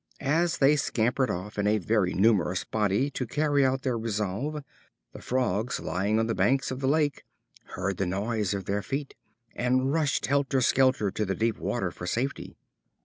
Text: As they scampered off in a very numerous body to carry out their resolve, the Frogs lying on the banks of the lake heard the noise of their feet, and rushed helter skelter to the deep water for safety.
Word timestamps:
As 0.19 0.57
they 0.57 0.75
scampered 0.77 1.29
off 1.29 1.59
in 1.59 1.67
a 1.67 1.77
very 1.77 2.15
numerous 2.15 2.63
body 2.63 3.11
to 3.11 3.27
carry 3.27 3.63
out 3.63 3.83
their 3.83 3.99
resolve, 3.99 4.63
the 5.13 5.21
Frogs 5.21 5.79
lying 5.79 6.17
on 6.17 6.25
the 6.25 6.33
banks 6.33 6.71
of 6.71 6.79
the 6.79 6.87
lake 6.87 7.23
heard 7.65 7.97
the 7.97 8.07
noise 8.07 8.55
of 8.55 8.65
their 8.65 8.81
feet, 8.81 9.13
and 9.55 9.93
rushed 9.93 10.25
helter 10.25 10.59
skelter 10.59 11.11
to 11.11 11.23
the 11.23 11.35
deep 11.35 11.59
water 11.59 11.91
for 11.91 12.07
safety. 12.07 12.57